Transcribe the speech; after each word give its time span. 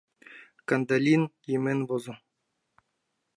Кандалин 0.67 1.23
йымен 1.49 1.79
возо. 1.89 2.13